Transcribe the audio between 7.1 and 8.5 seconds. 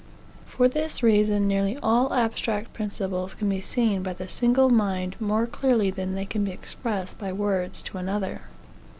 by words to another.